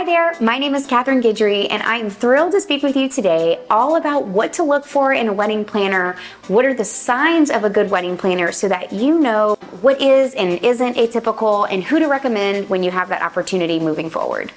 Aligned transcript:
Hi 0.00 0.06
there, 0.06 0.34
my 0.40 0.56
name 0.56 0.74
is 0.74 0.86
Catherine 0.86 1.20
Guidry, 1.20 1.66
and 1.68 1.82
I'm 1.82 2.08
thrilled 2.08 2.52
to 2.52 2.60
speak 2.62 2.82
with 2.82 2.96
you 2.96 3.06
today 3.06 3.62
all 3.68 3.96
about 3.96 4.26
what 4.26 4.54
to 4.54 4.62
look 4.62 4.86
for 4.86 5.12
in 5.12 5.28
a 5.28 5.32
wedding 5.34 5.62
planner, 5.62 6.16
what 6.48 6.64
are 6.64 6.72
the 6.72 6.86
signs 6.86 7.50
of 7.50 7.64
a 7.64 7.68
good 7.68 7.90
wedding 7.90 8.16
planner 8.16 8.50
so 8.50 8.66
that 8.66 8.94
you 8.94 9.20
know 9.20 9.56
what 9.82 10.00
is 10.00 10.32
and 10.36 10.52
isn't 10.64 10.96
atypical, 10.96 11.70
and 11.70 11.84
who 11.84 11.98
to 11.98 12.06
recommend 12.06 12.70
when 12.70 12.82
you 12.82 12.90
have 12.90 13.10
that 13.10 13.20
opportunity 13.20 13.78
moving 13.78 14.08
forward. 14.08 14.50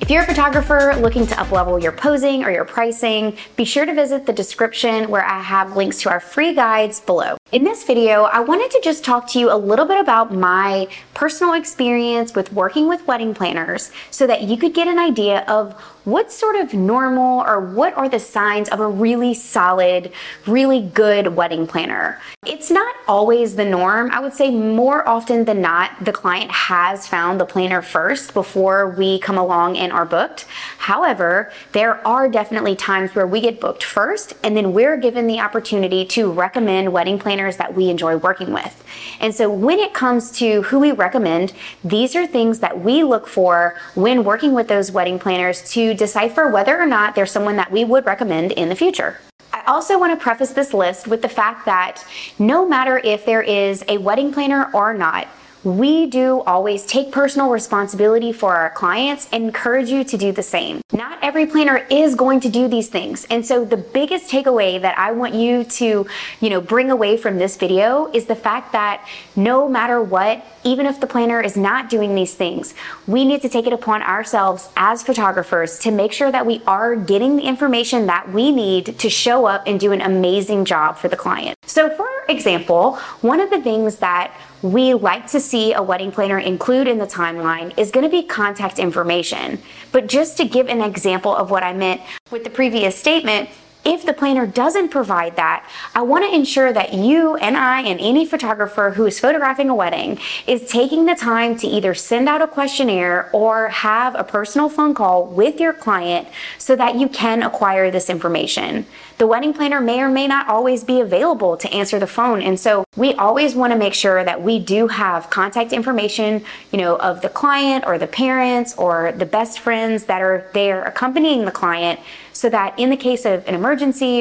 If 0.00 0.10
you're 0.10 0.24
a 0.24 0.26
photographer 0.26 0.96
looking 0.98 1.28
to 1.28 1.34
uplevel 1.36 1.80
your 1.80 1.92
posing 1.92 2.42
or 2.42 2.50
your 2.50 2.64
pricing, 2.64 3.36
be 3.54 3.64
sure 3.64 3.86
to 3.86 3.94
visit 3.94 4.26
the 4.26 4.32
description 4.32 5.08
where 5.08 5.24
I 5.24 5.40
have 5.40 5.76
links 5.76 6.00
to 6.00 6.10
our 6.10 6.18
free 6.18 6.54
guides 6.54 6.98
below. 7.00 7.36
In 7.54 7.62
this 7.62 7.84
video, 7.84 8.24
I 8.24 8.40
wanted 8.40 8.72
to 8.72 8.80
just 8.82 9.04
talk 9.04 9.28
to 9.28 9.38
you 9.38 9.48
a 9.48 9.54
little 9.54 9.84
bit 9.86 10.00
about 10.00 10.34
my 10.34 10.88
personal 11.14 11.54
experience 11.54 12.34
with 12.34 12.52
working 12.52 12.88
with 12.88 13.06
wedding 13.06 13.32
planners 13.32 13.92
so 14.10 14.26
that 14.26 14.42
you 14.42 14.56
could 14.56 14.74
get 14.74 14.88
an 14.88 14.98
idea 14.98 15.44
of 15.46 15.72
what 16.02 16.32
sort 16.32 16.56
of 16.56 16.74
normal 16.74 17.42
or 17.42 17.60
what 17.60 17.96
are 17.96 18.08
the 18.08 18.18
signs 18.18 18.68
of 18.70 18.80
a 18.80 18.88
really 18.88 19.34
solid, 19.34 20.10
really 20.48 20.82
good 20.82 21.36
wedding 21.36 21.64
planner. 21.68 22.20
It's 22.44 22.72
not 22.72 22.94
always 23.06 23.54
the 23.54 23.64
norm. 23.64 24.10
I 24.10 24.18
would 24.18 24.34
say 24.34 24.50
more 24.50 25.08
often 25.08 25.44
than 25.44 25.62
not, 25.62 26.04
the 26.04 26.12
client 26.12 26.50
has 26.50 27.06
found 27.06 27.40
the 27.40 27.46
planner 27.46 27.80
first 27.80 28.34
before 28.34 28.90
we 28.90 29.20
come 29.20 29.38
along 29.38 29.78
and 29.78 29.92
are 29.92 30.04
booked. 30.04 30.44
However, 30.76 31.52
there 31.72 32.06
are 32.06 32.28
definitely 32.28 32.76
times 32.76 33.14
where 33.14 33.28
we 33.28 33.40
get 33.40 33.60
booked 33.60 33.84
first 33.84 34.34
and 34.42 34.56
then 34.56 34.74
we're 34.74 34.98
given 34.98 35.26
the 35.26 35.40
opportunity 35.40 36.04
to 36.06 36.30
recommend 36.30 36.92
wedding 36.92 37.18
planners 37.18 37.43
that 37.52 37.74
we 37.74 37.88
enjoy 37.88 38.16
working 38.16 38.52
with. 38.52 38.84
And 39.20 39.34
so 39.34 39.50
when 39.50 39.78
it 39.78 39.94
comes 39.94 40.30
to 40.38 40.62
who 40.62 40.80
we 40.80 40.92
recommend, 40.92 41.52
these 41.84 42.16
are 42.16 42.26
things 42.26 42.58
that 42.60 42.80
we 42.80 43.04
look 43.04 43.26
for 43.26 43.76
when 43.94 44.24
working 44.24 44.54
with 44.54 44.68
those 44.68 44.90
wedding 44.90 45.18
planners 45.18 45.70
to 45.72 45.94
decipher 45.94 46.48
whether 46.48 46.80
or 46.80 46.86
not 46.86 47.14
they're 47.14 47.26
someone 47.26 47.56
that 47.56 47.70
we 47.70 47.84
would 47.84 48.06
recommend 48.06 48.52
in 48.52 48.68
the 48.68 48.76
future. 48.76 49.18
I 49.52 49.62
also 49.66 49.98
want 49.98 50.18
to 50.18 50.22
preface 50.22 50.52
this 50.52 50.74
list 50.74 51.06
with 51.06 51.22
the 51.22 51.28
fact 51.28 51.64
that 51.66 52.04
no 52.38 52.66
matter 52.66 52.98
if 52.98 53.24
there 53.24 53.42
is 53.42 53.84
a 53.88 53.98
wedding 53.98 54.32
planner 54.32 54.70
or 54.74 54.92
not, 54.92 55.28
we 55.64 56.06
do 56.06 56.42
always 56.42 56.84
take 56.84 57.10
personal 57.10 57.50
responsibility 57.50 58.32
for 58.32 58.54
our 58.54 58.70
clients 58.70 59.28
and 59.32 59.44
encourage 59.44 59.88
you 59.88 60.04
to 60.04 60.16
do 60.18 60.30
the 60.30 60.42
same. 60.42 60.82
Not 60.92 61.18
every 61.22 61.46
planner 61.46 61.86
is 61.90 62.14
going 62.14 62.40
to 62.40 62.48
do 62.50 62.68
these 62.68 62.88
things. 62.88 63.26
And 63.30 63.44
so 63.44 63.64
the 63.64 63.78
biggest 63.78 64.30
takeaway 64.30 64.80
that 64.80 64.98
I 64.98 65.12
want 65.12 65.34
you 65.34 65.64
to, 65.64 66.06
you 66.40 66.50
know, 66.50 66.60
bring 66.60 66.90
away 66.90 67.16
from 67.16 67.38
this 67.38 67.56
video 67.56 68.10
is 68.12 68.26
the 68.26 68.36
fact 68.36 68.72
that 68.72 69.06
no 69.36 69.68
matter 69.68 70.02
what, 70.02 70.44
even 70.64 70.86
if 70.86 71.00
the 71.00 71.06
planner 71.06 71.40
is 71.40 71.56
not 71.56 71.88
doing 71.88 72.14
these 72.14 72.34
things, 72.34 72.74
we 73.06 73.24
need 73.24 73.42
to 73.42 73.48
take 73.48 73.66
it 73.66 73.72
upon 73.72 74.02
ourselves 74.02 74.68
as 74.76 75.02
photographers 75.02 75.78
to 75.80 75.90
make 75.90 76.12
sure 76.12 76.30
that 76.30 76.44
we 76.44 76.62
are 76.66 76.94
getting 76.96 77.36
the 77.36 77.42
information 77.42 78.06
that 78.06 78.30
we 78.32 78.52
need 78.52 78.98
to 78.98 79.08
show 79.08 79.46
up 79.46 79.62
and 79.66 79.80
do 79.80 79.92
an 79.92 80.00
amazing 80.00 80.64
job 80.64 80.96
for 80.96 81.08
the 81.08 81.16
client. 81.16 81.56
So 81.74 81.90
for 81.90 82.08
example, 82.28 82.98
one 83.20 83.40
of 83.40 83.50
the 83.50 83.60
things 83.60 83.96
that 83.96 84.32
we 84.62 84.94
like 84.94 85.26
to 85.32 85.40
see 85.40 85.72
a 85.72 85.82
wedding 85.82 86.12
planner 86.12 86.38
include 86.38 86.86
in 86.86 86.98
the 86.98 87.06
timeline 87.06 87.76
is 87.76 87.90
going 87.90 88.04
to 88.04 88.10
be 88.10 88.22
contact 88.22 88.78
information. 88.78 89.60
But 89.90 90.06
just 90.06 90.36
to 90.36 90.44
give 90.44 90.68
an 90.68 90.80
example 90.80 91.34
of 91.34 91.50
what 91.50 91.64
I 91.64 91.72
meant 91.72 92.00
with 92.30 92.44
the 92.44 92.50
previous 92.50 92.96
statement, 92.96 93.48
if 93.84 94.04
the 94.04 94.12
planner 94.12 94.46
doesn't 94.46 94.88
provide 94.88 95.36
that, 95.36 95.68
I 95.94 96.02
want 96.02 96.24
to 96.24 96.34
ensure 96.34 96.72
that 96.72 96.94
you 96.94 97.36
and 97.36 97.56
I 97.56 97.82
and 97.82 98.00
any 98.00 98.24
photographer 98.26 98.90
who 98.90 99.06
is 99.06 99.20
photographing 99.20 99.68
a 99.68 99.74
wedding 99.74 100.18
is 100.46 100.68
taking 100.68 101.06
the 101.06 101.14
time 101.14 101.56
to 101.58 101.66
either 101.66 101.94
send 101.94 102.28
out 102.28 102.42
a 102.42 102.46
questionnaire 102.46 103.30
or 103.32 103.68
have 103.68 104.14
a 104.14 104.24
personal 104.24 104.68
phone 104.68 104.94
call 104.94 105.26
with 105.26 105.60
your 105.60 105.72
client 105.72 106.28
so 106.58 106.74
that 106.76 106.96
you 106.96 107.08
can 107.08 107.42
acquire 107.42 107.90
this 107.90 108.08
information. 108.08 108.86
The 109.18 109.26
wedding 109.28 109.54
planner 109.54 109.80
may 109.80 110.00
or 110.00 110.08
may 110.08 110.26
not 110.26 110.48
always 110.48 110.82
be 110.82 111.00
available 111.00 111.56
to 111.58 111.72
answer 111.72 112.00
the 112.00 112.06
phone. 112.06 112.42
And 112.42 112.58
so 112.58 112.84
we 112.96 113.14
always 113.14 113.54
want 113.54 113.72
to 113.72 113.78
make 113.78 113.94
sure 113.94 114.24
that 114.24 114.42
we 114.42 114.58
do 114.58 114.88
have 114.88 115.30
contact 115.30 115.72
information, 115.72 116.44
you 116.72 116.78
know, 116.78 116.96
of 116.96 117.22
the 117.22 117.28
client 117.28 117.84
or 117.86 117.96
the 117.96 118.08
parents 118.08 118.74
or 118.76 119.12
the 119.12 119.26
best 119.26 119.60
friends 119.60 120.04
that 120.04 120.20
are 120.20 120.50
there 120.52 120.82
accompanying 120.84 121.44
the 121.44 121.52
client 121.52 122.00
so 122.32 122.48
that 122.50 122.76
in 122.78 122.90
the 122.90 122.96
case 122.96 123.24
of 123.24 123.46
an 123.46 123.54
emergency 123.54 123.73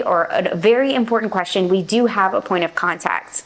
or 0.06 0.28
a 0.30 0.56
very 0.56 0.94
important 0.94 1.32
question, 1.32 1.68
we 1.68 1.82
do 1.82 2.06
have 2.06 2.34
a 2.34 2.42
point 2.42 2.64
of 2.64 2.76
contact. 2.76 3.44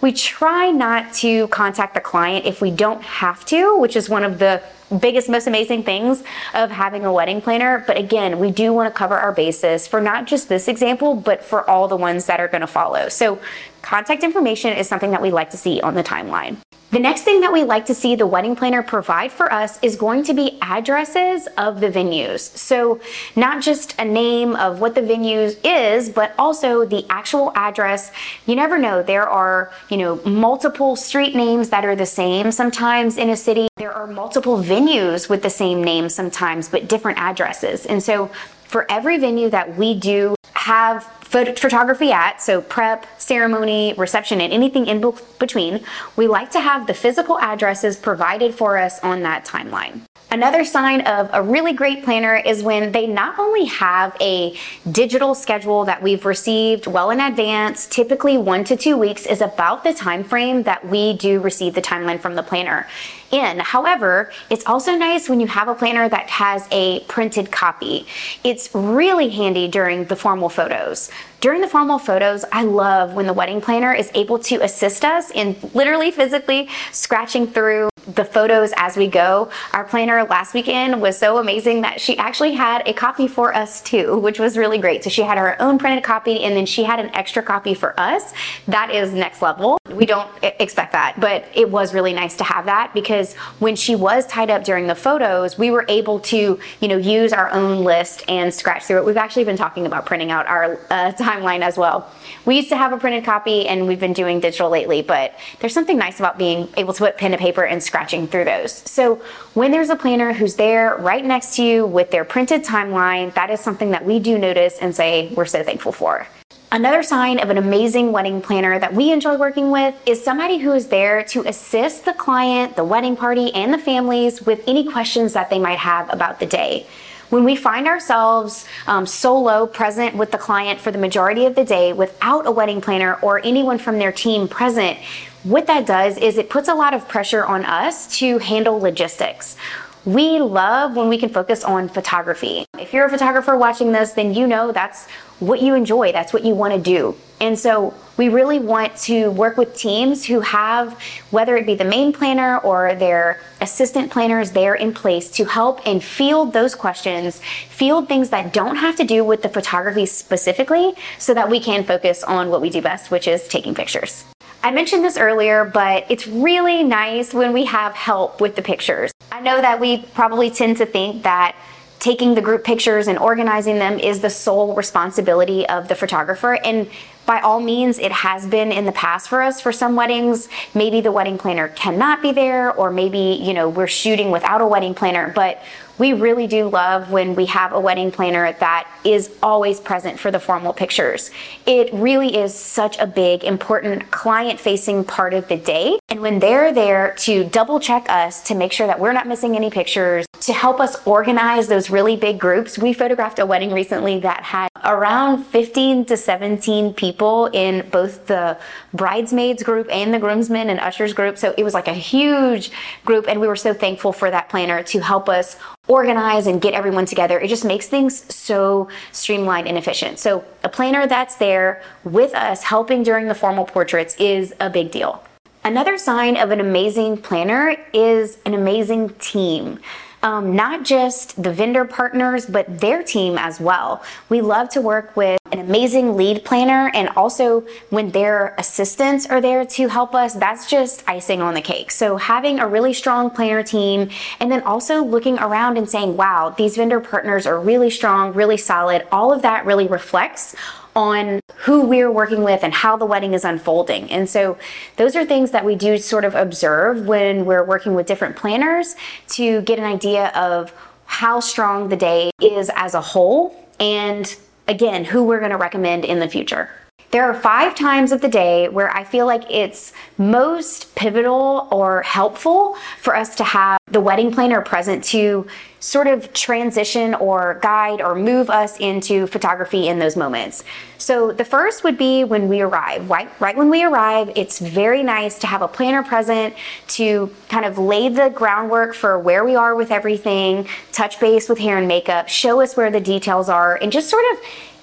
We 0.00 0.12
try 0.12 0.70
not 0.70 1.12
to 1.14 1.48
contact 1.48 1.94
the 1.94 2.00
client 2.00 2.46
if 2.46 2.62
we 2.62 2.70
don't 2.70 3.02
have 3.02 3.44
to, 3.46 3.78
which 3.78 3.96
is 3.96 4.08
one 4.08 4.24
of 4.24 4.38
the 4.38 4.62
biggest, 4.98 5.28
most 5.28 5.46
amazing 5.46 5.84
things 5.84 6.22
of 6.54 6.70
having 6.70 7.04
a 7.04 7.12
wedding 7.12 7.40
planner. 7.42 7.84
But 7.86 7.98
again, 7.98 8.38
we 8.38 8.50
do 8.50 8.72
want 8.72 8.92
to 8.92 8.96
cover 8.96 9.18
our 9.18 9.32
bases 9.32 9.86
for 9.86 10.00
not 10.00 10.26
just 10.26 10.48
this 10.48 10.68
example, 10.68 11.14
but 11.14 11.44
for 11.44 11.68
all 11.68 11.86
the 11.86 11.96
ones 11.96 12.26
that 12.26 12.40
are 12.40 12.48
going 12.48 12.62
to 12.62 12.66
follow. 12.66 13.08
So, 13.08 13.38
contact 13.82 14.24
information 14.24 14.76
is 14.76 14.88
something 14.88 15.10
that 15.10 15.22
we 15.22 15.30
like 15.30 15.50
to 15.50 15.56
see 15.56 15.80
on 15.80 15.94
the 15.94 16.02
timeline. 16.02 16.56
The 16.90 16.98
next 16.98 17.22
thing 17.22 17.40
that 17.42 17.52
we 17.52 17.62
like 17.62 17.86
to 17.86 17.94
see 17.94 18.16
the 18.16 18.26
wedding 18.26 18.56
planner 18.56 18.82
provide 18.82 19.30
for 19.30 19.52
us 19.52 19.78
is 19.80 19.94
going 19.94 20.24
to 20.24 20.34
be 20.34 20.58
addresses 20.60 21.46
of 21.56 21.80
the 21.80 21.88
venues. 21.88 22.40
So, 22.56 23.00
not 23.36 23.62
just 23.62 23.94
a 24.00 24.04
name 24.04 24.56
of 24.56 24.80
what 24.80 24.96
the 24.96 25.02
venue 25.02 25.52
is, 25.62 26.08
but 26.08 26.34
also 26.36 26.84
the 26.84 27.06
actual 27.08 27.52
address. 27.54 28.10
You 28.44 28.56
never 28.56 28.76
know. 28.76 29.04
There 29.04 29.28
are, 29.28 29.72
you 29.88 29.98
know, 29.98 30.16
multiple 30.24 30.96
street 30.96 31.36
names 31.36 31.70
that 31.70 31.84
are 31.84 31.94
the 31.94 32.06
same 32.06 32.50
sometimes 32.50 33.18
in 33.18 33.30
a 33.30 33.36
city. 33.36 33.68
There 33.76 33.92
are 33.92 34.08
multiple 34.08 34.58
venues 34.58 35.28
with 35.28 35.44
the 35.44 35.50
same 35.50 35.84
name 35.84 36.08
sometimes, 36.08 36.68
but 36.68 36.88
different 36.88 37.18
addresses. 37.18 37.86
And 37.86 38.02
so, 38.02 38.32
for 38.64 38.90
every 38.90 39.18
venue 39.18 39.48
that 39.50 39.76
we 39.76 39.94
do 39.94 40.34
have 40.70 41.02
photography 41.22 42.12
at, 42.12 42.40
so 42.40 42.60
prep, 42.60 43.04
ceremony, 43.18 43.92
reception, 43.94 44.40
and 44.40 44.52
anything 44.52 44.86
in 44.86 45.00
between, 45.40 45.84
we 46.14 46.28
like 46.28 46.48
to 46.52 46.60
have 46.60 46.86
the 46.86 46.94
physical 46.94 47.40
addresses 47.40 47.96
provided 47.96 48.54
for 48.54 48.78
us 48.78 49.00
on 49.00 49.22
that 49.22 49.44
timeline. 49.44 50.02
Another 50.32 50.64
sign 50.64 51.00
of 51.08 51.28
a 51.32 51.42
really 51.42 51.72
great 51.72 52.04
planner 52.04 52.36
is 52.36 52.62
when 52.62 52.92
they 52.92 53.08
not 53.08 53.36
only 53.40 53.64
have 53.64 54.16
a 54.20 54.56
digital 54.92 55.34
schedule 55.34 55.84
that 55.86 56.00
we've 56.00 56.24
received 56.24 56.86
well 56.86 57.10
in 57.10 57.18
advance, 57.18 57.88
typically 57.88 58.38
one 58.38 58.62
to 58.62 58.76
two 58.76 58.96
weeks 58.96 59.26
is 59.26 59.40
about 59.40 59.82
the 59.82 59.92
time 59.92 60.22
frame 60.22 60.62
that 60.62 60.86
we 60.86 61.14
do 61.14 61.40
receive 61.40 61.74
the 61.74 61.82
timeline 61.82 62.20
from 62.20 62.36
the 62.36 62.44
planner 62.44 62.86
in. 63.32 63.58
However, 63.58 64.30
it's 64.50 64.64
also 64.66 64.94
nice 64.94 65.28
when 65.28 65.40
you 65.40 65.48
have 65.48 65.66
a 65.66 65.74
planner 65.74 66.08
that 66.08 66.30
has 66.30 66.68
a 66.70 67.00
printed 67.00 67.50
copy. 67.50 68.06
It's 68.44 68.72
really 68.72 69.30
handy 69.30 69.66
during 69.66 70.04
the 70.04 70.16
formal 70.16 70.48
photos. 70.48 71.10
During 71.40 71.60
the 71.60 71.68
formal 71.68 71.98
photos, 71.98 72.44
I 72.52 72.62
love 72.62 73.14
when 73.14 73.26
the 73.26 73.32
wedding 73.32 73.60
planner 73.60 73.92
is 73.92 74.12
able 74.14 74.38
to 74.40 74.62
assist 74.62 75.04
us 75.04 75.32
in 75.32 75.56
literally 75.74 76.12
physically 76.12 76.68
scratching 76.92 77.48
through 77.48 77.89
the 78.06 78.24
photos 78.24 78.72
as 78.76 78.96
we 78.96 79.06
go. 79.06 79.50
Our 79.72 79.84
planner 79.84 80.22
last 80.24 80.54
weekend 80.54 81.00
was 81.00 81.18
so 81.18 81.38
amazing 81.38 81.82
that 81.82 82.00
she 82.00 82.16
actually 82.18 82.52
had 82.52 82.86
a 82.86 82.92
copy 82.92 83.26
for 83.26 83.54
us 83.54 83.80
too, 83.80 84.18
which 84.18 84.38
was 84.38 84.56
really 84.56 84.78
great. 84.78 85.04
So 85.04 85.10
she 85.10 85.22
had 85.22 85.38
her 85.38 85.60
own 85.60 85.78
printed 85.78 86.04
copy 86.04 86.42
and 86.44 86.56
then 86.56 86.66
she 86.66 86.84
had 86.84 87.00
an 87.00 87.14
extra 87.14 87.42
copy 87.42 87.74
for 87.74 87.98
us. 87.98 88.32
That 88.66 88.90
is 88.90 89.12
next 89.12 89.42
level. 89.42 89.79
We 90.00 90.06
don't 90.06 90.30
expect 90.42 90.92
that, 90.92 91.20
but 91.20 91.44
it 91.54 91.70
was 91.70 91.92
really 91.92 92.14
nice 92.14 92.34
to 92.38 92.44
have 92.44 92.64
that 92.64 92.94
because 92.94 93.34
when 93.58 93.76
she 93.76 93.94
was 93.94 94.26
tied 94.26 94.48
up 94.48 94.64
during 94.64 94.86
the 94.86 94.94
photos, 94.94 95.58
we 95.58 95.70
were 95.70 95.84
able 95.88 96.20
to, 96.20 96.58
you 96.80 96.88
know, 96.88 96.96
use 96.96 97.34
our 97.34 97.50
own 97.50 97.84
list 97.84 98.24
and 98.26 98.52
scratch 98.52 98.84
through 98.84 98.96
it. 98.96 99.04
We've 99.04 99.18
actually 99.18 99.44
been 99.44 99.58
talking 99.58 99.84
about 99.84 100.06
printing 100.06 100.30
out 100.30 100.46
our 100.46 100.80
uh, 100.88 101.12
timeline 101.18 101.60
as 101.60 101.76
well. 101.76 102.10
We 102.46 102.56
used 102.56 102.70
to 102.70 102.78
have 102.78 102.94
a 102.94 102.96
printed 102.96 103.26
copy 103.26 103.68
and 103.68 103.86
we've 103.86 104.00
been 104.00 104.14
doing 104.14 104.40
digital 104.40 104.70
lately, 104.70 105.02
but 105.02 105.34
there's 105.58 105.74
something 105.74 105.98
nice 105.98 106.18
about 106.18 106.38
being 106.38 106.70
able 106.78 106.94
to 106.94 107.04
put 107.04 107.18
pen 107.18 107.32
to 107.32 107.36
paper 107.36 107.64
and 107.66 107.82
scratching 107.82 108.26
through 108.26 108.44
those. 108.46 108.72
So 108.72 109.16
when 109.52 109.70
there's 109.70 109.90
a 109.90 109.96
planner 109.96 110.32
who's 110.32 110.54
there 110.54 110.96
right 110.96 111.22
next 111.22 111.56
to 111.56 111.62
you 111.62 111.84
with 111.84 112.10
their 112.10 112.24
printed 112.24 112.64
timeline, 112.64 113.34
that 113.34 113.50
is 113.50 113.60
something 113.60 113.90
that 113.90 114.06
we 114.06 114.18
do 114.18 114.38
notice 114.38 114.78
and 114.78 114.96
say 114.96 115.30
we're 115.34 115.44
so 115.44 115.62
thankful 115.62 115.92
for. 115.92 116.26
Another 116.72 117.02
sign 117.02 117.40
of 117.40 117.50
an 117.50 117.58
amazing 117.58 118.12
wedding 118.12 118.40
planner 118.40 118.78
that 118.78 118.94
we 118.94 119.10
enjoy 119.10 119.36
working 119.36 119.72
with 119.72 119.92
is 120.06 120.22
somebody 120.22 120.58
who 120.58 120.70
is 120.70 120.86
there 120.86 121.24
to 121.24 121.42
assist 121.48 122.04
the 122.04 122.12
client, 122.12 122.76
the 122.76 122.84
wedding 122.84 123.16
party, 123.16 123.52
and 123.54 123.74
the 123.74 123.78
families 123.78 124.42
with 124.46 124.62
any 124.68 124.88
questions 124.88 125.32
that 125.32 125.50
they 125.50 125.58
might 125.58 125.78
have 125.80 126.08
about 126.14 126.38
the 126.38 126.46
day. 126.46 126.86
When 127.28 127.42
we 127.42 127.56
find 127.56 127.88
ourselves 127.88 128.66
um, 128.86 129.04
solo 129.04 129.66
present 129.66 130.14
with 130.14 130.30
the 130.30 130.38
client 130.38 130.80
for 130.80 130.92
the 130.92 130.98
majority 130.98 131.44
of 131.44 131.56
the 131.56 131.64
day 131.64 131.92
without 131.92 132.46
a 132.46 132.52
wedding 132.52 132.80
planner 132.80 133.14
or 133.14 133.44
anyone 133.44 133.78
from 133.78 133.98
their 133.98 134.12
team 134.12 134.46
present, 134.46 134.96
what 135.42 135.66
that 135.66 135.86
does 135.86 136.18
is 136.18 136.38
it 136.38 136.48
puts 136.48 136.68
a 136.68 136.74
lot 136.74 136.94
of 136.94 137.08
pressure 137.08 137.44
on 137.44 137.64
us 137.64 138.18
to 138.18 138.38
handle 138.38 138.78
logistics. 138.78 139.56
We 140.04 140.38
love 140.38 140.96
when 140.96 141.08
we 141.08 141.18
can 141.18 141.28
focus 141.28 141.62
on 141.62 141.88
photography. 141.88 142.64
If 142.78 142.92
you're 142.92 143.06
a 143.06 143.10
photographer 143.10 143.56
watching 143.56 143.92
this, 143.92 144.12
then 144.12 144.34
you 144.34 144.46
know 144.46 144.72
that's 144.72 145.06
what 145.40 145.60
you 145.62 145.74
enjoy, 145.74 146.12
that's 146.12 146.32
what 146.32 146.44
you 146.44 146.54
want 146.54 146.74
to 146.74 146.80
do. 146.80 147.16
And 147.40 147.58
so 147.58 147.94
we 148.18 148.28
really 148.28 148.58
want 148.58 148.94
to 148.98 149.30
work 149.30 149.56
with 149.56 149.74
teams 149.74 150.26
who 150.26 150.40
have, 150.40 151.00
whether 151.30 151.56
it 151.56 151.64
be 151.64 151.74
the 151.74 151.84
main 151.84 152.12
planner 152.12 152.58
or 152.58 152.94
their 152.94 153.40
assistant 153.62 154.10
planners 154.10 154.50
there 154.52 154.74
in 154.74 154.92
place 154.92 155.30
to 155.32 155.44
help 155.46 155.86
and 155.86 156.04
field 156.04 156.52
those 156.52 156.74
questions, 156.74 157.40
field 157.70 158.08
things 158.08 158.28
that 158.28 158.52
don't 158.52 158.76
have 158.76 158.96
to 158.96 159.04
do 159.04 159.24
with 159.24 159.42
the 159.42 159.48
photography 159.48 160.04
specifically, 160.04 160.92
so 161.18 161.32
that 161.32 161.48
we 161.48 161.60
can 161.60 161.82
focus 161.82 162.22
on 162.22 162.50
what 162.50 162.60
we 162.60 162.68
do 162.68 162.82
best, 162.82 163.10
which 163.10 163.26
is 163.26 163.48
taking 163.48 163.74
pictures. 163.74 164.26
I 164.62 164.70
mentioned 164.70 165.02
this 165.02 165.16
earlier, 165.16 165.64
but 165.64 166.04
it's 166.10 166.26
really 166.26 166.84
nice 166.84 167.32
when 167.32 167.54
we 167.54 167.64
have 167.64 167.94
help 167.94 168.42
with 168.42 168.56
the 168.56 168.62
pictures. 168.62 169.10
I 169.40 169.42
know 169.42 169.58
that 169.58 169.80
we 169.80 170.02
probably 170.02 170.50
tend 170.50 170.76
to 170.76 170.86
think 170.86 171.22
that 171.22 171.56
taking 171.98 172.34
the 172.34 172.42
group 172.42 172.62
pictures 172.62 173.08
and 173.08 173.18
organizing 173.18 173.78
them 173.78 173.98
is 173.98 174.20
the 174.20 174.28
sole 174.28 174.74
responsibility 174.74 175.66
of 175.66 175.88
the 175.88 175.94
photographer. 175.94 176.58
And 176.62 176.90
by 177.24 177.40
all 177.40 177.58
means, 177.58 177.98
it 177.98 178.12
has 178.12 178.46
been 178.46 178.70
in 178.70 178.84
the 178.84 178.92
past 178.92 179.30
for 179.30 179.40
us 179.40 179.58
for 179.58 179.72
some 179.72 179.96
weddings. 179.96 180.50
Maybe 180.74 181.00
the 181.00 181.10
wedding 181.10 181.38
planner 181.38 181.68
cannot 181.68 182.20
be 182.20 182.32
there, 182.32 182.74
or 182.74 182.90
maybe, 182.90 183.40
you 183.40 183.54
know, 183.54 183.66
we're 183.70 183.86
shooting 183.86 184.30
without 184.30 184.60
a 184.60 184.66
wedding 184.66 184.92
planner. 184.92 185.32
But 185.34 185.62
we 186.00 186.14
really 186.14 186.46
do 186.46 186.66
love 186.66 187.10
when 187.10 187.34
we 187.34 187.44
have 187.44 187.74
a 187.74 187.78
wedding 187.78 188.10
planner 188.10 188.50
that 188.54 188.90
is 189.04 189.30
always 189.42 189.78
present 189.78 190.18
for 190.18 190.30
the 190.30 190.40
formal 190.40 190.72
pictures. 190.72 191.30
It 191.66 191.92
really 191.92 192.38
is 192.38 192.54
such 192.54 192.98
a 192.98 193.06
big, 193.06 193.44
important 193.44 194.10
client 194.10 194.58
facing 194.58 195.04
part 195.04 195.34
of 195.34 195.46
the 195.48 195.58
day. 195.58 195.98
And 196.08 196.22
when 196.22 196.38
they're 196.38 196.72
there 196.72 197.14
to 197.18 197.44
double 197.44 197.80
check 197.80 198.06
us 198.08 198.42
to 198.44 198.54
make 198.54 198.72
sure 198.72 198.86
that 198.86 198.98
we're 198.98 199.12
not 199.12 199.28
missing 199.28 199.56
any 199.56 199.68
pictures, 199.68 200.24
to 200.40 200.54
help 200.54 200.80
us 200.80 201.06
organize 201.06 201.68
those 201.68 201.90
really 201.90 202.16
big 202.16 202.40
groups, 202.40 202.78
we 202.78 202.94
photographed 202.94 203.38
a 203.38 203.44
wedding 203.44 203.70
recently 203.70 204.18
that 204.20 204.42
had 204.42 204.70
around 204.84 205.44
15 205.44 206.06
to 206.06 206.16
17 206.16 206.94
people 206.94 207.46
in 207.52 207.86
both 207.90 208.26
the 208.26 208.56
bridesmaids 208.94 209.62
group 209.62 209.86
and 209.90 210.14
the 210.14 210.18
groomsmen 210.18 210.70
and 210.70 210.80
ushers 210.80 211.12
group. 211.12 211.36
So 211.36 211.54
it 211.58 211.62
was 211.62 211.74
like 211.74 211.88
a 211.88 211.92
huge 211.92 212.70
group, 213.04 213.26
and 213.28 213.38
we 213.38 213.46
were 213.46 213.56
so 213.56 213.74
thankful 213.74 214.12
for 214.12 214.30
that 214.30 214.48
planner 214.48 214.82
to 214.84 215.00
help 215.00 215.28
us 215.28 215.56
organize 215.90 216.46
and 216.46 216.62
get 216.62 216.72
everyone 216.72 217.04
together. 217.04 217.40
It 217.40 217.48
just 217.48 217.64
makes 217.64 217.88
things 217.88 218.32
so 218.32 218.88
streamlined 219.10 219.66
and 219.66 219.76
efficient. 219.76 220.20
So 220.20 220.44
a 220.62 220.68
planner 220.68 221.08
that's 221.08 221.34
there 221.36 221.82
with 222.04 222.32
us 222.34 222.62
helping 222.62 223.02
during 223.02 223.26
the 223.26 223.34
formal 223.34 223.64
portraits 223.64 224.14
is 224.18 224.54
a 224.60 224.70
big 224.70 224.92
deal. 224.92 225.22
Another 225.64 225.98
sign 225.98 226.36
of 226.36 226.52
an 226.52 226.60
amazing 226.60 227.18
planner 227.18 227.76
is 227.92 228.38
an 228.46 228.54
amazing 228.54 229.10
team 229.18 229.80
um, 230.22 230.54
not 230.54 230.84
just 230.84 231.42
the 231.42 231.52
vendor 231.52 231.84
partners, 231.84 232.46
but 232.46 232.80
their 232.80 233.02
team 233.02 233.38
as 233.38 233.60
well. 233.60 234.02
We 234.28 234.40
love 234.40 234.68
to 234.70 234.80
work 234.80 235.16
with 235.16 235.40
an 235.52 235.58
amazing 235.58 236.16
lead 236.16 236.44
planner, 236.44 236.90
and 236.94 237.08
also 237.10 237.66
when 237.90 238.10
their 238.10 238.54
assistants 238.58 239.26
are 239.26 239.40
there 239.40 239.64
to 239.64 239.88
help 239.88 240.14
us, 240.14 240.34
that's 240.34 240.68
just 240.70 241.02
icing 241.08 241.40
on 241.40 241.54
the 241.54 241.60
cake. 241.60 241.90
So, 241.90 242.16
having 242.16 242.60
a 242.60 242.68
really 242.68 242.92
strong 242.92 243.30
planner 243.30 243.62
team, 243.62 244.10
and 244.38 244.50
then 244.50 244.62
also 244.62 245.02
looking 245.02 245.38
around 245.38 245.76
and 245.76 245.88
saying, 245.88 246.16
wow, 246.16 246.54
these 246.56 246.76
vendor 246.76 247.00
partners 247.00 247.46
are 247.46 247.58
really 247.58 247.90
strong, 247.90 248.32
really 248.32 248.56
solid, 248.56 249.06
all 249.10 249.32
of 249.32 249.42
that 249.42 249.66
really 249.66 249.88
reflects 249.88 250.54
on 250.96 251.40
who 251.56 251.82
we're 251.82 252.10
working 252.10 252.42
with 252.42 252.62
and 252.62 252.72
how 252.72 252.96
the 252.96 253.06
wedding 253.06 253.34
is 253.34 253.44
unfolding. 253.44 254.10
And 254.10 254.28
so 254.28 254.58
those 254.96 255.14
are 255.16 255.24
things 255.24 255.50
that 255.52 255.64
we 255.64 255.74
do 255.76 255.98
sort 255.98 256.24
of 256.24 256.34
observe 256.34 257.06
when 257.06 257.44
we're 257.44 257.64
working 257.64 257.94
with 257.94 258.06
different 258.06 258.36
planners 258.36 258.96
to 259.28 259.62
get 259.62 259.78
an 259.78 259.84
idea 259.84 260.28
of 260.28 260.72
how 261.06 261.40
strong 261.40 261.88
the 261.88 261.96
day 261.96 262.30
is 262.40 262.70
as 262.74 262.94
a 262.94 263.00
whole 263.00 263.68
and 263.78 264.36
again, 264.68 265.04
who 265.04 265.24
we're 265.24 265.40
going 265.40 265.50
to 265.50 265.56
recommend 265.56 266.04
in 266.04 266.20
the 266.20 266.28
future. 266.28 266.70
There 267.10 267.24
are 267.24 267.34
five 267.34 267.74
times 267.74 268.12
of 268.12 268.20
the 268.20 268.28
day 268.28 268.68
where 268.68 268.94
I 268.94 269.02
feel 269.02 269.26
like 269.26 269.42
it's 269.50 269.92
most 270.16 270.94
pivotal 270.94 271.66
or 271.72 272.02
helpful 272.02 272.76
for 273.00 273.16
us 273.16 273.34
to 273.36 273.44
have 273.44 273.79
the 273.90 274.00
wedding 274.00 274.32
planner 274.32 274.60
present 274.60 275.02
to 275.04 275.46
sort 275.80 276.06
of 276.06 276.32
transition 276.32 277.14
or 277.14 277.58
guide 277.62 278.00
or 278.00 278.14
move 278.14 278.50
us 278.50 278.78
into 278.78 279.26
photography 279.26 279.88
in 279.88 279.98
those 279.98 280.16
moments. 280.16 280.62
So 280.98 281.32
the 281.32 281.44
first 281.44 281.82
would 281.84 281.96
be 281.96 282.22
when 282.22 282.48
we 282.48 282.60
arrive. 282.60 283.08
Right, 283.08 283.28
right 283.40 283.56
when 283.56 283.70
we 283.70 283.82
arrive, 283.82 284.30
it's 284.36 284.58
very 284.58 285.02
nice 285.02 285.38
to 285.38 285.46
have 285.46 285.62
a 285.62 285.68
planner 285.68 286.02
present 286.02 286.54
to 286.88 287.34
kind 287.48 287.64
of 287.64 287.78
lay 287.78 288.08
the 288.10 288.28
groundwork 288.28 288.94
for 288.94 289.18
where 289.18 289.44
we 289.44 289.56
are 289.56 289.74
with 289.74 289.90
everything, 289.90 290.68
touch 290.92 291.18
base 291.18 291.48
with 291.48 291.58
hair 291.58 291.78
and 291.78 291.88
makeup, 291.88 292.28
show 292.28 292.60
us 292.60 292.76
where 292.76 292.90
the 292.90 293.00
details 293.00 293.48
are, 293.48 293.76
and 293.76 293.90
just 293.90 294.10
sort 294.10 294.24
of 294.32 294.38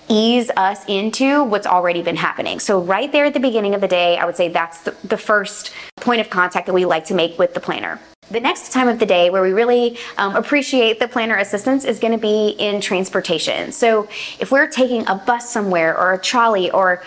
ease 0.09 0.49
us 0.55 0.85
into 0.87 1.43
what's 1.43 1.67
already 1.67 2.01
been 2.01 2.15
happening. 2.15 2.59
So, 2.59 2.81
right 2.81 3.11
there 3.11 3.25
at 3.25 3.33
the 3.33 3.39
beginning 3.39 3.75
of 3.75 3.81
the 3.81 3.87
day, 3.87 4.17
I 4.17 4.25
would 4.25 4.37
say 4.37 4.47
that's 4.47 4.81
the, 4.81 4.95
the 5.03 5.17
first 5.17 5.71
point 5.97 6.21
of 6.21 6.29
contact 6.29 6.65
that 6.67 6.73
we 6.73 6.85
like 6.85 7.05
to 7.05 7.13
make 7.13 7.37
with 7.37 7.53
the 7.53 7.59
planner. 7.59 7.99
The 8.29 8.39
next 8.39 8.71
time 8.71 8.87
of 8.87 8.99
the 8.99 9.05
day 9.05 9.29
where 9.29 9.41
we 9.41 9.53
really 9.53 9.97
um, 10.17 10.35
appreciate 10.35 10.99
the 10.99 11.07
planner 11.07 11.37
assistance 11.37 11.85
is 11.85 11.99
going 11.99 12.11
to 12.11 12.19
be 12.19 12.49
in 12.59 12.81
transportation. 12.81 13.71
So, 13.71 14.09
if 14.39 14.51
we're 14.51 14.67
taking 14.67 15.07
a 15.07 15.15
bus 15.15 15.49
somewhere 15.49 15.97
or 15.97 16.13
a 16.13 16.19
trolley 16.19 16.69
or 16.71 17.01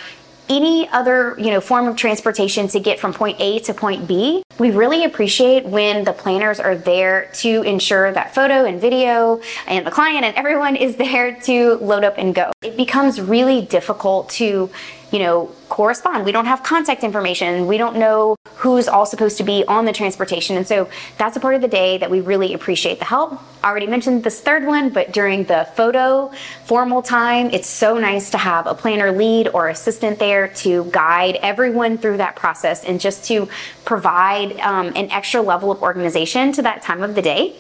any 0.49 0.89
other 0.89 1.37
you 1.39 1.51
know 1.51 1.61
form 1.61 1.87
of 1.87 1.95
transportation 1.95 2.67
to 2.69 2.81
get 2.81 2.99
from 2.99 3.13
point 3.13 3.37
A 3.41 3.61
to 3.61 3.75
point 3.75 4.09
B, 4.09 4.43
we 4.59 4.71
really 4.71 5.05
appreciate 5.05 5.65
when 5.65 6.05
the 6.05 6.13
planners 6.13 6.59
are 6.59 6.75
there 6.75 7.31
to 7.35 7.63
ensure 7.63 8.13
that 8.13 8.35
photo 8.35 8.65
and 8.65 8.81
video 8.81 9.41
and 9.67 9.87
the 9.87 9.91
client 9.91 10.25
and 10.25 10.35
everyone 10.37 10.75
is 10.75 10.97
there 11.05 11.39
to 11.43 11.75
load 11.75 12.03
up 12.03 12.15
and 12.19 12.35
go. 12.35 12.51
It 12.63 12.77
becomes 12.77 13.21
really 13.21 13.63
difficult 13.63 14.31
to 14.31 14.71
you 15.11 15.19
know, 15.19 15.51
correspond. 15.71 16.27
We 16.27 16.33
don't 16.33 16.45
have 16.45 16.63
contact 16.63 17.03
information. 17.03 17.67
We 17.67 17.79
don't 17.79 17.97
know 17.97 18.37
who's 18.57 18.89
all 18.89 19.07
supposed 19.07 19.39
to 19.39 19.45
be 19.45 19.65
on 19.67 19.87
the 19.87 19.93
transportation. 19.93 20.59
And 20.59 20.67
so 20.67 20.91
that's 21.17 21.37
a 21.37 21.41
part 21.41 21.55
of 21.55 21.63
the 21.63 21.69
day 21.69 21.97
that 21.97 22.11
we 22.11 22.21
really 22.21 22.53
appreciate 22.53 22.99
the 22.99 23.07
help. 23.07 23.41
I 23.65 23.71
already 23.71 23.87
mentioned 23.87 24.25
this 24.25 24.41
third 24.41 24.67
one, 24.67 24.91
but 24.91 25.13
during 25.13 25.45
the 25.45 25.69
photo 25.77 26.31
formal 26.65 27.01
time, 27.01 27.51
it's 27.51 27.69
so 27.69 27.97
nice 27.99 28.31
to 28.31 28.39
have 28.39 28.67
a 28.67 28.75
planner 28.75 29.13
lead 29.13 29.49
or 29.49 29.69
assistant 29.69 30.19
there 30.19 30.49
to 30.49 30.85
guide 30.91 31.37
everyone 31.37 31.97
through 31.97 32.19
that 32.19 32.37
process 32.37 32.85
and 32.85 33.01
just 33.01 33.25
to 33.27 33.49
provide 33.85 34.59
um, 34.61 34.89
an 34.89 35.11
extra 35.11 35.41
level 35.41 35.71
of 35.71 35.83
organization 35.83 36.53
to 36.53 36.63
that 36.63 36.83
time 36.83 37.03
of 37.03 37.15
the 37.15 37.23
day. 37.23 37.55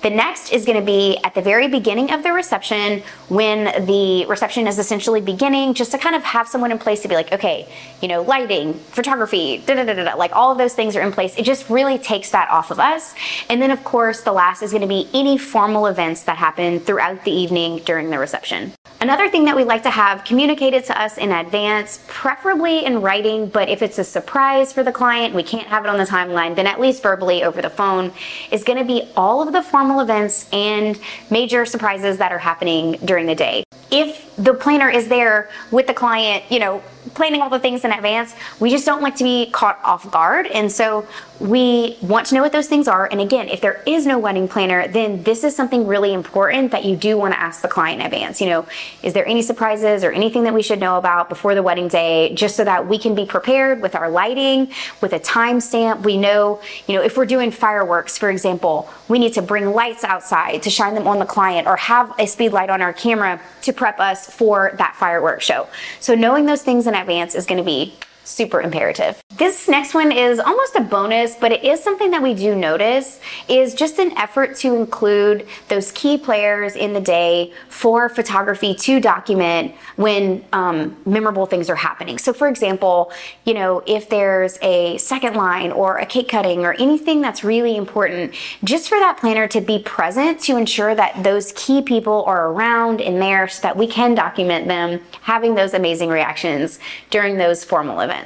The 0.00 0.10
next 0.10 0.52
is 0.52 0.64
going 0.64 0.78
to 0.78 0.84
be 0.84 1.18
at 1.24 1.34
the 1.34 1.42
very 1.42 1.66
beginning 1.66 2.12
of 2.12 2.22
the 2.22 2.32
reception 2.32 3.02
when 3.28 3.84
the 3.86 4.26
reception 4.26 4.68
is 4.68 4.78
essentially 4.78 5.20
beginning, 5.20 5.74
just 5.74 5.90
to 5.90 5.98
kind 5.98 6.14
of 6.14 6.22
have 6.22 6.46
someone 6.46 6.70
in 6.70 6.78
place 6.78 7.02
to 7.02 7.08
be 7.08 7.16
like, 7.16 7.32
okay, 7.32 7.68
you 8.00 8.06
know, 8.06 8.22
lighting, 8.22 8.74
photography, 8.74 9.58
da 9.66 9.74
da 9.74 9.84
da 9.84 10.04
da, 10.04 10.14
like 10.14 10.34
all 10.36 10.52
of 10.52 10.58
those 10.58 10.74
things 10.74 10.94
are 10.94 11.02
in 11.02 11.10
place. 11.10 11.36
It 11.36 11.44
just 11.44 11.68
really 11.68 11.98
takes 11.98 12.30
that 12.30 12.48
off 12.48 12.70
of 12.70 12.78
us. 12.78 13.14
And 13.50 13.60
then, 13.60 13.72
of 13.72 13.82
course, 13.82 14.20
the 14.20 14.32
last 14.32 14.62
is 14.62 14.70
going 14.70 14.82
to 14.82 14.88
be 14.88 15.08
any 15.12 15.36
formal 15.36 15.86
events 15.86 16.22
that 16.24 16.36
happen 16.36 16.78
throughout 16.78 17.24
the 17.24 17.32
evening 17.32 17.78
during 17.78 18.10
the 18.10 18.18
reception. 18.20 18.72
Another 19.00 19.28
thing 19.28 19.44
that 19.46 19.56
we 19.56 19.64
like 19.64 19.82
to 19.84 19.90
have 19.90 20.24
communicated 20.24 20.84
to 20.84 21.00
us 21.00 21.18
in 21.18 21.32
advance, 21.32 22.04
preferably 22.08 22.84
in 22.84 23.00
writing, 23.00 23.48
but 23.48 23.68
if 23.68 23.80
it's 23.80 23.98
a 23.98 24.04
surprise 24.04 24.72
for 24.72 24.82
the 24.82 24.92
client, 24.92 25.34
we 25.34 25.42
can't 25.42 25.68
have 25.68 25.84
it 25.84 25.88
on 25.88 25.98
the 25.98 26.04
timeline, 26.04 26.54
then 26.56 26.66
at 26.66 26.80
least 26.80 27.02
verbally 27.02 27.42
over 27.42 27.62
the 27.62 27.70
phone, 27.70 28.12
is 28.50 28.64
going 28.64 28.78
to 28.78 28.84
be 28.84 29.08
all 29.16 29.40
of 29.40 29.52
the 29.52 29.62
formal 29.62 29.87
events 30.00 30.48
and 30.52 30.98
major 31.30 31.64
surprises 31.64 32.18
that 32.18 32.32
are 32.32 32.38
happening 32.38 32.92
during 33.04 33.26
the 33.26 33.34
day. 33.34 33.64
If 33.90 34.36
the 34.36 34.54
planner 34.54 34.88
is 34.88 35.08
there 35.08 35.50
with 35.70 35.86
the 35.86 35.94
client, 35.94 36.44
you 36.50 36.58
know, 36.58 36.82
planning 37.14 37.40
all 37.40 37.50
the 37.50 37.58
things 37.58 37.84
in 37.84 37.92
advance, 37.92 38.34
we 38.60 38.70
just 38.70 38.84
don't 38.86 39.02
like 39.02 39.16
to 39.16 39.24
be 39.24 39.50
caught 39.50 39.80
off 39.82 40.10
guard. 40.10 40.46
And 40.46 40.70
so 40.70 41.06
we 41.40 41.96
want 42.02 42.26
to 42.26 42.34
know 42.34 42.42
what 42.42 42.52
those 42.52 42.68
things 42.68 42.88
are. 42.88 43.06
And 43.10 43.20
again, 43.20 43.48
if 43.48 43.60
there 43.60 43.82
is 43.86 44.06
no 44.06 44.18
wedding 44.18 44.48
planner, 44.48 44.88
then 44.88 45.22
this 45.22 45.44
is 45.44 45.54
something 45.54 45.86
really 45.86 46.12
important 46.12 46.72
that 46.72 46.84
you 46.84 46.96
do 46.96 47.16
want 47.16 47.32
to 47.34 47.40
ask 47.40 47.62
the 47.62 47.68
client 47.68 48.00
in 48.00 48.06
advance. 48.06 48.40
You 48.40 48.48
know, 48.48 48.66
is 49.02 49.12
there 49.12 49.26
any 49.26 49.42
surprises 49.42 50.02
or 50.04 50.10
anything 50.10 50.44
that 50.44 50.54
we 50.54 50.62
should 50.62 50.80
know 50.80 50.98
about 50.98 51.28
before 51.28 51.54
the 51.54 51.62
wedding 51.62 51.88
day, 51.88 52.34
just 52.34 52.56
so 52.56 52.64
that 52.64 52.86
we 52.86 52.98
can 52.98 53.14
be 53.14 53.24
prepared 53.24 53.80
with 53.80 53.94
our 53.94 54.10
lighting, 54.10 54.72
with 55.00 55.12
a 55.12 55.20
timestamp. 55.20 56.02
We 56.02 56.16
know, 56.16 56.60
you 56.86 56.94
know, 56.94 57.02
if 57.02 57.16
we're 57.16 57.26
doing 57.26 57.50
fireworks, 57.50 58.18
for 58.18 58.30
example, 58.30 58.90
we 59.08 59.18
need 59.18 59.32
to 59.34 59.42
bring 59.42 59.72
lights 59.72 60.04
outside 60.04 60.62
to 60.64 60.70
shine 60.70 60.94
them 60.94 61.06
on 61.06 61.18
the 61.18 61.26
client 61.26 61.66
or 61.66 61.76
have 61.76 62.12
a 62.18 62.26
speed 62.26 62.52
light 62.52 62.70
on 62.70 62.82
our 62.82 62.92
camera 62.92 63.40
to 63.62 63.72
prep 63.78 64.00
us 64.00 64.28
for 64.28 64.72
that 64.76 64.96
fireworks 64.96 65.44
show. 65.44 65.68
So 66.00 66.14
knowing 66.14 66.46
those 66.46 66.62
things 66.62 66.86
in 66.86 66.94
advance 66.94 67.34
is 67.34 67.46
going 67.46 67.58
to 67.58 67.64
be 67.64 67.94
super 68.28 68.60
imperative. 68.60 69.22
This 69.36 69.68
next 69.68 69.94
one 69.94 70.12
is 70.12 70.38
almost 70.38 70.74
a 70.76 70.80
bonus, 70.80 71.34
but 71.34 71.52
it 71.52 71.64
is 71.64 71.82
something 71.82 72.10
that 72.10 72.22
we 72.22 72.34
do 72.34 72.54
notice 72.54 73.20
is 73.48 73.74
just 73.74 73.98
an 73.98 74.16
effort 74.18 74.56
to 74.56 74.74
include 74.76 75.46
those 75.68 75.92
key 75.92 76.18
players 76.18 76.76
in 76.76 76.92
the 76.92 77.00
day 77.00 77.52
for 77.68 78.08
photography 78.08 78.74
to 78.74 79.00
document 79.00 79.74
when 79.96 80.44
um, 80.52 80.96
memorable 81.06 81.46
things 81.46 81.70
are 81.70 81.76
happening. 81.76 82.18
So, 82.18 82.32
for 82.32 82.48
example, 82.48 83.12
you 83.44 83.54
know, 83.54 83.82
if 83.86 84.08
there's 84.08 84.58
a 84.60 84.98
second 84.98 85.34
line 85.34 85.72
or 85.72 85.98
a 85.98 86.06
cake 86.06 86.28
cutting 86.28 86.64
or 86.64 86.74
anything 86.74 87.20
that's 87.20 87.42
really 87.44 87.76
important, 87.76 88.34
just 88.64 88.88
for 88.88 88.98
that 88.98 89.18
planner 89.18 89.48
to 89.48 89.60
be 89.60 89.78
present 89.78 90.40
to 90.40 90.56
ensure 90.56 90.94
that 90.94 91.22
those 91.22 91.52
key 91.52 91.80
people 91.80 92.24
are 92.24 92.50
around 92.50 93.00
and 93.00 93.22
there 93.22 93.48
so 93.48 93.62
that 93.62 93.76
we 93.76 93.86
can 93.86 94.14
document 94.14 94.68
them 94.68 95.00
having 95.22 95.54
those 95.54 95.74
amazing 95.74 96.08
reactions 96.10 96.78
during 97.10 97.38
those 97.38 97.64
formal 97.64 98.00
events. 98.00 98.17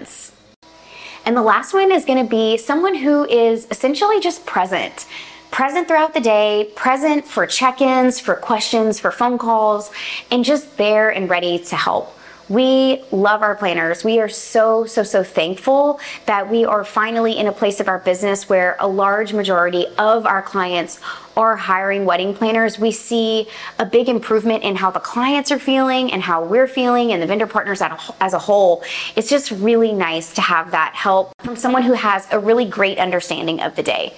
And 1.24 1.36
the 1.36 1.42
last 1.42 1.72
one 1.72 1.92
is 1.92 2.04
gonna 2.04 2.24
be 2.24 2.56
someone 2.56 2.94
who 2.94 3.24
is 3.24 3.66
essentially 3.70 4.20
just 4.20 4.44
present. 4.46 5.06
Present 5.50 5.86
throughout 5.86 6.14
the 6.14 6.20
day, 6.20 6.70
present 6.74 7.26
for 7.26 7.46
check 7.46 7.80
ins, 7.80 8.18
for 8.18 8.34
questions, 8.34 8.98
for 8.98 9.10
phone 9.10 9.38
calls, 9.38 9.90
and 10.30 10.44
just 10.44 10.76
there 10.78 11.10
and 11.10 11.28
ready 11.28 11.58
to 11.58 11.76
help. 11.76 12.16
We 12.52 13.02
love 13.10 13.40
our 13.40 13.54
planners. 13.54 14.04
We 14.04 14.20
are 14.20 14.28
so, 14.28 14.84
so, 14.84 15.04
so 15.04 15.24
thankful 15.24 15.98
that 16.26 16.50
we 16.50 16.66
are 16.66 16.84
finally 16.84 17.38
in 17.38 17.46
a 17.46 17.52
place 17.52 17.80
of 17.80 17.88
our 17.88 17.98
business 17.98 18.46
where 18.46 18.76
a 18.78 18.86
large 18.86 19.32
majority 19.32 19.86
of 19.96 20.26
our 20.26 20.42
clients 20.42 21.00
are 21.34 21.56
hiring 21.56 22.04
wedding 22.04 22.34
planners. 22.34 22.78
We 22.78 22.92
see 22.92 23.48
a 23.78 23.86
big 23.86 24.10
improvement 24.10 24.64
in 24.64 24.76
how 24.76 24.90
the 24.90 25.00
clients 25.00 25.50
are 25.50 25.58
feeling 25.58 26.12
and 26.12 26.20
how 26.22 26.44
we're 26.44 26.68
feeling 26.68 27.12
and 27.12 27.22
the 27.22 27.26
vendor 27.26 27.46
partners 27.46 27.80
as 28.20 28.34
a 28.34 28.38
whole. 28.38 28.84
It's 29.16 29.30
just 29.30 29.50
really 29.50 29.92
nice 29.92 30.34
to 30.34 30.42
have 30.42 30.72
that 30.72 30.94
help 30.94 31.32
from 31.38 31.56
someone 31.56 31.84
who 31.84 31.94
has 31.94 32.28
a 32.32 32.38
really 32.38 32.66
great 32.66 32.98
understanding 32.98 33.62
of 33.62 33.76
the 33.76 33.82
day. 33.82 34.12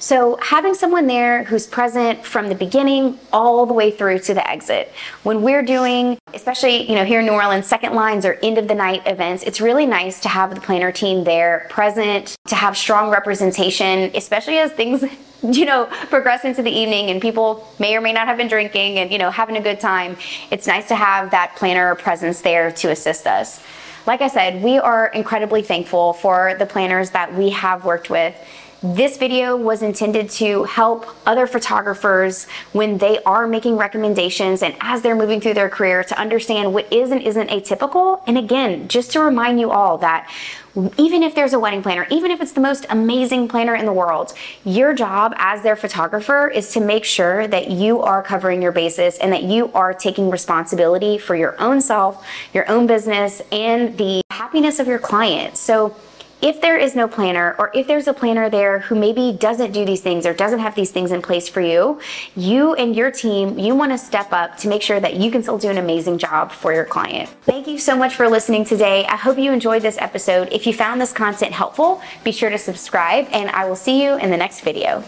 So 0.00 0.38
having 0.40 0.72
someone 0.72 1.06
there 1.06 1.44
who's 1.44 1.66
present 1.66 2.24
from 2.24 2.48
the 2.48 2.54
beginning 2.54 3.18
all 3.34 3.66
the 3.66 3.74
way 3.74 3.90
through 3.90 4.20
to 4.20 4.32
the 4.32 4.48
exit. 4.48 4.90
When 5.24 5.42
we're 5.42 5.62
doing, 5.62 6.18
especially, 6.32 6.88
you 6.88 6.94
know, 6.94 7.04
here 7.04 7.20
in 7.20 7.26
New 7.26 7.32
Orleans, 7.32 7.66
second 7.66 7.94
lines 7.94 8.24
or 8.24 8.38
end 8.42 8.56
of 8.56 8.66
the 8.66 8.74
night 8.74 9.02
events, 9.04 9.42
it's 9.42 9.60
really 9.60 9.84
nice 9.84 10.18
to 10.20 10.30
have 10.30 10.54
the 10.54 10.60
planner 10.60 10.90
team 10.90 11.22
there 11.24 11.66
present, 11.68 12.34
to 12.48 12.54
have 12.54 12.78
strong 12.78 13.10
representation, 13.10 14.10
especially 14.14 14.56
as 14.56 14.72
things 14.72 15.04
you 15.42 15.64
know 15.64 15.86
progress 16.08 16.44
into 16.44 16.62
the 16.62 16.70
evening 16.70 17.10
and 17.10 17.20
people 17.20 17.66
may 17.78 17.96
or 17.96 18.00
may 18.02 18.12
not 18.12 18.26
have 18.26 18.36
been 18.36 18.48
drinking 18.48 18.98
and 18.98 19.10
you 19.10 19.18
know 19.18 19.30
having 19.30 19.58
a 19.58 19.60
good 19.60 19.80
time. 19.80 20.16
It's 20.50 20.66
nice 20.66 20.88
to 20.88 20.94
have 20.94 21.30
that 21.32 21.56
planner 21.56 21.94
presence 21.94 22.40
there 22.40 22.72
to 22.72 22.90
assist 22.90 23.26
us. 23.26 23.62
Like 24.06 24.22
i 24.22 24.28
said 24.28 24.62
we 24.62 24.78
are 24.78 25.08
incredibly 25.08 25.62
thankful 25.62 26.14
for 26.14 26.54
the 26.58 26.66
planners 26.66 27.10
that 27.10 27.34
we 27.34 27.50
have 27.50 27.84
worked 27.84 28.08
with 28.08 28.34
this 28.82 29.18
video 29.18 29.56
was 29.56 29.82
intended 29.82 30.30
to 30.30 30.64
help 30.64 31.06
other 31.26 31.46
photographers 31.46 32.46
when 32.72 32.96
they 32.96 33.22
are 33.24 33.46
making 33.46 33.76
recommendations 33.76 34.62
and 34.62 34.74
as 34.80 35.02
they're 35.02 35.16
moving 35.16 35.40
through 35.40 35.54
their 35.54 35.68
career 35.68 36.02
to 36.02 36.18
understand 36.18 36.72
what 36.72 36.90
is 36.90 37.10
and 37.10 37.20
isn't 37.20 37.50
atypical. 37.50 38.22
And 38.26 38.38
again, 38.38 38.88
just 38.88 39.10
to 39.12 39.20
remind 39.20 39.60
you 39.60 39.70
all 39.70 39.98
that 39.98 40.30
even 40.96 41.22
if 41.22 41.34
there's 41.34 41.52
a 41.52 41.58
wedding 41.58 41.82
planner, 41.82 42.06
even 42.10 42.30
if 42.30 42.40
it's 42.40 42.52
the 42.52 42.60
most 42.60 42.86
amazing 42.88 43.48
planner 43.48 43.74
in 43.74 43.84
the 43.84 43.92
world, 43.92 44.32
your 44.64 44.94
job 44.94 45.34
as 45.36 45.62
their 45.62 45.76
photographer 45.76 46.48
is 46.48 46.72
to 46.72 46.80
make 46.80 47.04
sure 47.04 47.46
that 47.48 47.70
you 47.70 48.00
are 48.00 48.22
covering 48.22 48.62
your 48.62 48.72
bases 48.72 49.18
and 49.18 49.32
that 49.32 49.42
you 49.42 49.70
are 49.72 49.92
taking 49.92 50.30
responsibility 50.30 51.18
for 51.18 51.34
your 51.34 51.60
own 51.60 51.80
self, 51.80 52.24
your 52.54 52.70
own 52.70 52.86
business, 52.86 53.42
and 53.52 53.98
the 53.98 54.22
happiness 54.30 54.78
of 54.78 54.86
your 54.86 54.98
client. 54.98 55.56
So 55.56 55.96
if 56.42 56.60
there 56.60 56.76
is 56.76 56.94
no 56.94 57.06
planner 57.06 57.54
or 57.58 57.70
if 57.74 57.86
there's 57.86 58.08
a 58.08 58.14
planner 58.14 58.48
there 58.48 58.80
who 58.80 58.94
maybe 58.94 59.32
doesn't 59.32 59.72
do 59.72 59.84
these 59.84 60.00
things 60.00 60.24
or 60.26 60.32
doesn't 60.32 60.60
have 60.60 60.74
these 60.74 60.90
things 60.90 61.12
in 61.12 61.22
place 61.22 61.48
for 61.48 61.60
you, 61.60 62.00
you 62.34 62.74
and 62.74 62.96
your 62.96 63.10
team, 63.10 63.58
you 63.58 63.74
want 63.74 63.92
to 63.92 63.98
step 63.98 64.32
up 64.32 64.56
to 64.58 64.68
make 64.68 64.82
sure 64.82 65.00
that 65.00 65.14
you 65.14 65.30
can 65.30 65.42
still 65.42 65.58
do 65.58 65.68
an 65.68 65.78
amazing 65.78 66.18
job 66.18 66.52
for 66.52 66.72
your 66.72 66.84
client. 66.84 67.28
Thank 67.42 67.66
you 67.66 67.78
so 67.78 67.96
much 67.96 68.14
for 68.14 68.28
listening 68.28 68.64
today. 68.64 69.04
I 69.06 69.16
hope 69.16 69.38
you 69.38 69.52
enjoyed 69.52 69.82
this 69.82 69.98
episode. 69.98 70.48
If 70.50 70.66
you 70.66 70.72
found 70.72 71.00
this 71.00 71.12
content 71.12 71.52
helpful, 71.52 72.00
be 72.24 72.32
sure 72.32 72.50
to 72.50 72.58
subscribe 72.58 73.26
and 73.32 73.50
I 73.50 73.68
will 73.68 73.76
see 73.76 74.02
you 74.02 74.16
in 74.16 74.30
the 74.30 74.36
next 74.36 74.60
video. 74.60 75.04